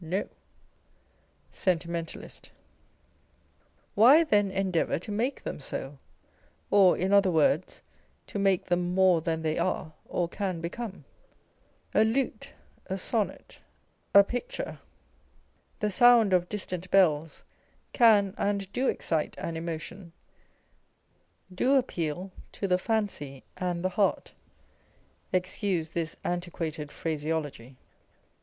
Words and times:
No. 0.03 0.27
Sentimentalist. 1.51 2.49
Why, 3.93 4.23
then, 4.23 4.49
endeavour 4.49 4.97
to 4.97 5.11
make 5.11 5.43
them 5.43 5.59
so; 5.59 5.99
or 6.71 6.97
in 6.97 7.13
other 7.13 7.29
words, 7.29 7.83
to 8.25 8.39
make 8.39 8.65
them 8.65 8.95
more 8.95 9.21
than 9.21 9.43
they 9.43 9.59
are 9.59 9.93
or 10.05 10.27
can 10.27 10.59
become? 10.59 11.05
A 11.93 12.03
lute, 12.03 12.53
a 12.87 12.97
sonnet, 12.97 13.59
a 14.15 14.23
picture, 14.23 14.79
the 15.81 15.91
sound 15.91 16.33
of 16.33 16.49
distant 16.49 16.89
bells 16.89 17.43
can 17.93 18.33
and 18.39 18.73
do 18.73 18.87
excite 18.87 19.35
an 19.37 19.55
emotion, 19.55 20.13
do 21.53 21.75
appeal 21.75 22.31
to 22.53 22.67
the 22.67 22.79
fancy 22.79 23.43
and 23.55 23.85
the 23.85 23.89
heart 23.89 24.33
(excuse 25.31 25.91
this 25.91 26.15
antiquated 26.25 26.91
phrase 26.91 27.23
ology 27.23 27.77